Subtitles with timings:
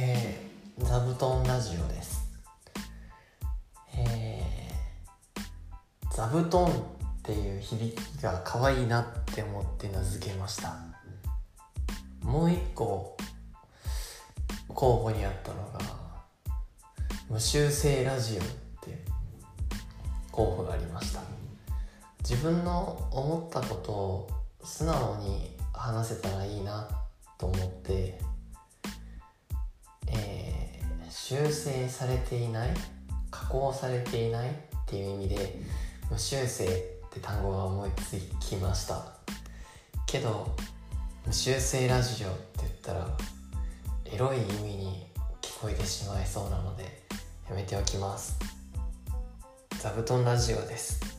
[0.00, 2.30] えー、座布団ラジオです。
[3.96, 6.72] えー、座布団っ
[7.24, 10.76] ていう響きが可愛いなって思って名付けました。
[12.22, 13.16] もう一個
[14.68, 15.80] 候補にあったのが
[17.28, 18.44] 無修正ラジオっ
[18.80, 19.02] て
[20.30, 21.22] 候補がありました。
[22.20, 24.30] 自分の思ったことを
[24.62, 26.88] 素直に話せたらいいな
[27.36, 27.77] と思って
[31.28, 32.70] 修正されていない？
[33.30, 34.52] 加工されていないっ
[34.86, 35.60] ていう意味で
[36.10, 36.68] 無修正っ
[37.12, 39.12] て単語が思いつきました。
[40.06, 40.56] けど
[41.26, 43.06] 無修正ラジオって言ったら
[44.06, 45.06] エロい意味に
[45.42, 47.02] 聞こえてしまいそうなので
[47.46, 48.38] やめておきます。
[49.78, 51.17] 座布団ラジオです。